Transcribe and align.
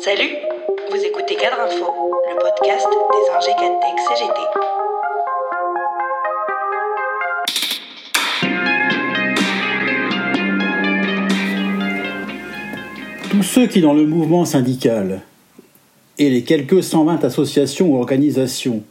Salut, 0.00 0.30
vous 0.90 1.04
écoutez 1.04 1.34
Cadre 1.36 1.60
Info, 1.60 1.86
le 2.28 2.36
podcast 2.40 2.86
des 3.12 3.26
ingé 3.34 3.52
CGT. 4.08 4.40
Tous 13.30 13.42
ceux 13.42 13.66
qui, 13.66 13.80
dans 13.80 13.92
le 13.92 14.06
mouvement 14.06 14.44
syndical 14.44 15.22
et 16.18 16.30
les 16.30 16.42
quelques 16.44 16.82
120 16.82 17.24
associations 17.24 17.92
ou 17.92 17.98
organisations 17.98 18.82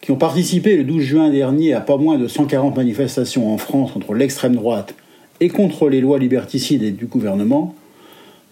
qui 0.00 0.10
ont 0.10 0.16
participé 0.16 0.76
le 0.76 0.84
12 0.84 1.02
juin 1.02 1.30
dernier 1.30 1.74
à 1.74 1.80
pas 1.80 1.96
moins 1.96 2.18
de 2.18 2.28
140 2.28 2.76
manifestations 2.76 3.52
en 3.52 3.58
France 3.58 3.92
contre 3.92 4.14
l'extrême 4.14 4.54
droite 4.54 4.94
et 5.40 5.48
contre 5.48 5.88
les 5.88 6.00
lois 6.00 6.18
liberticides 6.18 6.96
du 6.96 7.06
gouvernement, 7.06 7.74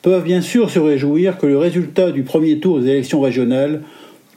peuvent 0.02 0.24
bien 0.24 0.40
sûr 0.40 0.70
se 0.70 0.78
réjouir 0.78 1.38
que 1.38 1.46
le 1.46 1.56
résultat 1.56 2.10
du 2.10 2.22
premier 2.22 2.58
tour 2.58 2.80
des 2.80 2.88
élections 2.88 3.20
régionales 3.20 3.82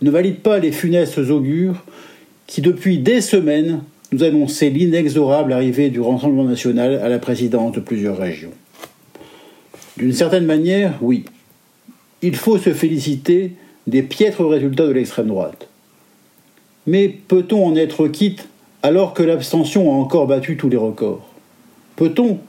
ne 0.02 0.12
valide 0.12 0.40
pas 0.40 0.60
les 0.60 0.72
funestes 0.72 1.18
augures 1.18 1.84
qui, 2.48 2.62
depuis 2.62 3.00
des 3.00 3.22
semaines, 3.22 3.82
nous 4.12 4.24
annonçaient 4.24 4.70
l'inexorable 4.70 5.52
arrivée 5.52 5.90
du 5.90 6.00
Rassemblement 6.00 6.44
national 6.44 6.96
à 6.96 7.10
la 7.10 7.20
présidence 7.20 7.74
de 7.74 7.80
plusieurs 7.80 8.18
régions. 8.18 8.52
D'une 9.98 10.14
certaine 10.14 10.46
manière, 10.46 10.94
oui, 11.02 11.26
il 12.22 12.36
faut 12.36 12.58
se 12.58 12.74
féliciter 12.74 13.54
des 13.88 14.04
piètres 14.04 14.46
résultats 14.46 14.88
de 14.88 14.92
l'extrême 14.92 15.28
droite. 15.28 15.68
Mais 16.88 17.08
peut-on 17.08 17.66
en 17.66 17.76
être 17.76 18.08
quitte 18.08 18.48
alors 18.84 19.14
que 19.14 19.24
l'abstention 19.24 19.92
a 19.92 19.96
encore 19.96 20.28
battu 20.28 20.58
tous 20.58 20.70
les 20.70 20.78
records? 20.78 21.28
Peut-on, 21.96 22.40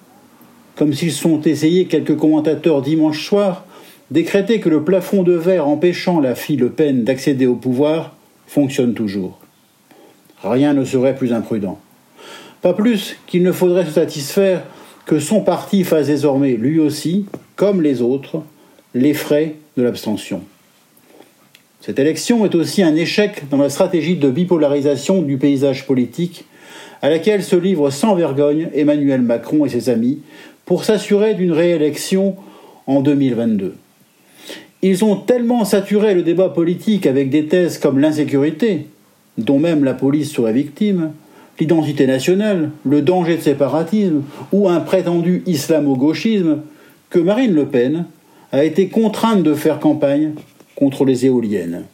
comme 0.76 0.92
s'ils 0.92 1.12
sont 1.12 1.40
essayés 1.42 1.86
quelques 1.86 2.16
commentateurs 2.16 2.82
dimanche 2.82 3.26
soir, 3.26 3.64
décréter 4.10 4.60
que 4.60 4.68
le 4.68 4.84
plafond 4.84 5.22
de 5.22 5.32
verre 5.32 5.66
empêchant 5.66 6.20
la 6.20 6.34
fille 6.34 6.58
Le 6.58 6.70
Pen 6.70 7.02
d'accéder 7.02 7.46
au 7.46 7.56
pouvoir 7.56 8.14
fonctionne 8.46 8.94
toujours 8.94 9.38
Rien 10.44 10.74
ne 10.74 10.84
serait 10.84 11.16
plus 11.16 11.32
imprudent. 11.32 11.80
Pas 12.62 12.74
plus 12.74 13.16
qu'il 13.26 13.42
ne 13.42 13.52
faudrait 13.52 13.86
se 13.86 13.92
satisfaire 13.92 14.62
que 15.06 15.18
son 15.18 15.40
parti 15.40 15.82
fasse 15.82 16.08
désormais, 16.08 16.52
lui 16.52 16.78
aussi, 16.78 17.26
comme 17.56 17.80
les 17.80 18.02
autres, 18.02 18.42
les 18.94 19.14
frais 19.14 19.54
de 19.76 19.82
l'abstention. 19.82 20.42
Cette 21.80 21.98
élection 21.98 22.44
est 22.44 22.54
aussi 22.54 22.82
un 22.82 22.94
échec 22.96 23.48
dans 23.48 23.58
la 23.58 23.70
stratégie 23.70 24.16
de 24.16 24.30
bipolarisation 24.30 25.22
du 25.22 25.38
paysage 25.38 25.86
politique 25.86 26.44
à 27.02 27.08
laquelle 27.08 27.44
se 27.44 27.56
livrent 27.56 27.90
sans 27.90 28.14
vergogne 28.14 28.68
Emmanuel 28.74 29.22
Macron 29.22 29.64
et 29.64 29.68
ses 29.68 29.88
amis 29.88 30.20
pour 30.66 30.84
s'assurer 30.84 31.34
d'une 31.34 31.52
réélection 31.52 32.36
en 32.86 33.00
2022. 33.00 33.74
Ils 34.82 35.04
ont 35.04 35.16
tellement 35.16 35.64
saturé 35.64 36.14
le 36.14 36.22
débat 36.22 36.50
politique 36.50 37.06
avec 37.06 37.30
des 37.30 37.46
thèses 37.46 37.78
comme 37.78 37.98
l'insécurité, 37.98 38.86
dont 39.38 39.58
même 39.58 39.84
la 39.84 39.94
police 39.94 40.32
serait 40.32 40.52
victime, 40.52 41.12
l'identité 41.58 42.06
nationale, 42.06 42.70
le 42.84 43.00
danger 43.00 43.36
de 43.36 43.42
séparatisme 43.42 44.22
ou 44.52 44.68
un 44.68 44.80
prétendu 44.80 45.42
islamo-gauchisme, 45.46 46.58
que 47.08 47.18
Marine 47.18 47.54
Le 47.54 47.66
Pen 47.66 48.04
a 48.52 48.64
été 48.64 48.88
contrainte 48.88 49.42
de 49.42 49.54
faire 49.54 49.80
campagne 49.80 50.32
contre 50.74 51.04
les 51.04 51.26
éoliennes. 51.26 51.84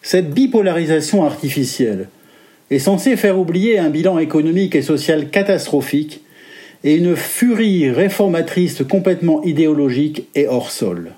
Cette 0.00 0.32
bipolarisation 0.32 1.24
artificielle 1.24 2.08
est 2.70 2.78
censée 2.78 3.16
faire 3.16 3.38
oublier 3.38 3.78
un 3.78 3.90
bilan 3.90 4.18
économique 4.18 4.74
et 4.74 4.82
social 4.82 5.30
catastrophique 5.30 6.22
et 6.84 6.94
une 6.94 7.16
furie 7.16 7.90
réformatrice 7.90 8.82
complètement 8.88 9.42
idéologique 9.42 10.26
et 10.34 10.46
hors 10.46 10.70
sol. 10.70 11.12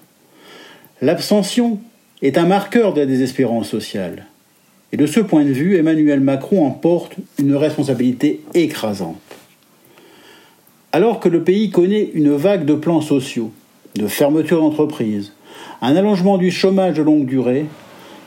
L'abstention 1.02 1.78
est 2.22 2.38
un 2.38 2.46
marqueur 2.46 2.94
de 2.94 3.00
la 3.00 3.06
désespérance 3.06 3.68
sociale. 3.68 4.26
Et 4.92 4.96
de 4.96 5.06
ce 5.06 5.20
point 5.20 5.44
de 5.44 5.50
vue, 5.50 5.76
Emmanuel 5.76 6.20
Macron 6.20 6.66
en 6.66 6.70
porte 6.70 7.16
une 7.38 7.54
responsabilité 7.54 8.40
écrasante. 8.54 9.20
Alors 10.92 11.20
que 11.20 11.28
le 11.28 11.44
pays 11.44 11.70
connaît 11.70 12.10
une 12.14 12.34
vague 12.34 12.64
de 12.64 12.74
plans 12.74 13.02
sociaux, 13.02 13.52
de 13.94 14.06
fermeture 14.06 14.60
d'entreprises, 14.60 15.32
un 15.82 15.94
allongement 15.94 16.38
du 16.38 16.50
chômage 16.50 16.96
de 16.96 17.02
longue 17.02 17.26
durée, 17.26 17.66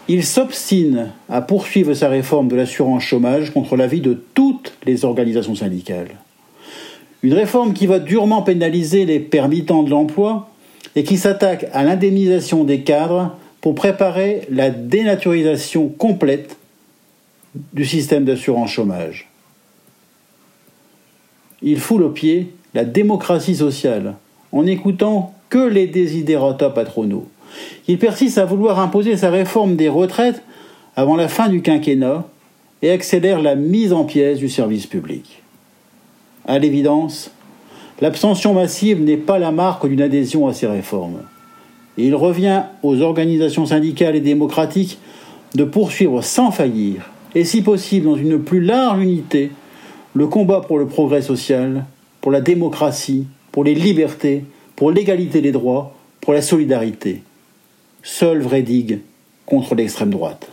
il 0.08 0.24
s'obstine 0.24 1.12
à 1.30 1.42
poursuivre 1.42 1.94
sa 1.94 2.10
réforme 2.10 2.48
de 2.48 2.56
l'assurance 2.56 3.04
chômage 3.04 3.52
contre 3.52 3.76
l'avis 3.76 4.02
de 4.02 4.22
toutes 4.34 4.74
les 4.86 5.06
organisations 5.06 5.56
syndicales. 5.56 6.10
Une 7.24 7.34
réforme 7.34 7.74
qui 7.74 7.86
va 7.86 8.00
durement 8.00 8.42
pénaliser 8.42 9.06
les 9.06 9.20
permittants 9.20 9.84
de 9.84 9.90
l'emploi 9.90 10.50
et 10.96 11.04
qui 11.04 11.18
s'attaque 11.18 11.68
à 11.74 11.84
l'indemnisation 11.84 12.64
des 12.64 12.82
cadres 12.82 13.36
pour 13.62 13.76
préparer 13.76 14.42
la 14.50 14.72
dénaturisation 14.72 15.88
complète 15.88 16.58
du 17.74 17.86
système 17.86 18.26
d'assurance 18.26 18.72
chômage. 18.72 19.30
Il 21.62 21.80
foule 21.80 22.04
au 22.04 22.10
pied 22.10 22.54
la 22.74 22.86
démocratie 22.86 23.56
sociale 23.56 24.16
en 24.52 24.66
écoutant 24.66 25.34
que 25.50 25.60
les 25.60 25.86
désidérata 25.86 26.70
patronaux. 26.70 27.28
Il 27.88 28.00
persiste 28.00 28.38
à 28.38 28.46
vouloir 28.46 28.80
imposer 28.80 29.18
sa 29.18 29.30
réforme 29.30 29.76
des 29.76 29.90
retraites 29.90 30.42
avant 30.96 31.16
la 31.16 31.28
fin 31.28 31.50
du 31.50 31.62
quinquennat 31.62 32.26
et 32.82 32.90
accélère 32.90 33.42
la 33.42 33.56
mise 33.56 33.94
en 33.94 34.06
pièces 34.06 34.40
du 34.40 34.50
service 34.50 34.88
public. 34.88 35.41
À 36.46 36.60
l'évidence, 36.60 37.32
l'abstention 38.02 38.54
massive 38.54 39.02
n'est 39.02 39.18
pas 39.18 39.40
la 39.40 39.52
marque 39.52 39.88
d'une 39.88 40.02
adhésion 40.02 40.48
à 40.48 40.54
ces 40.54 40.68
réformes. 40.68 41.22
Il 41.98 42.16
revient 42.16 42.64
aux 42.84 43.02
organisations 43.02 43.66
syndicales 43.66 44.16
et 44.16 44.22
démocratiques 44.22 44.98
de 45.56 45.64
poursuivre 45.64 46.22
sans 46.22 46.52
faillir, 46.52 47.12
et 47.36 47.44
si 47.44 47.62
possible 47.62 48.06
dans 48.06 48.16
une 48.16 48.42
plus 48.42 48.62
large 48.62 49.02
unité, 49.02 49.52
le 50.14 50.28
combat 50.28 50.62
pour 50.62 50.78
le 50.78 50.88
progrès 50.88 51.22
social, 51.22 51.86
pour 52.22 52.32
la 52.32 52.42
démocratie, 52.42 53.28
pour 53.52 53.64
les 53.64 53.76
libertés, 53.76 54.46
pour 54.76 54.92
l'égalité 54.92 55.42
des 55.42 55.52
droits, 55.52 55.94
pour 56.22 56.34
la 56.34 56.42
solidarité. 56.42 57.24
Seule 58.04 58.42
vraie 58.42 58.64
digue 58.64 59.00
contre 59.46 59.76
l'extrême 59.76 60.10
droite. 60.10 60.50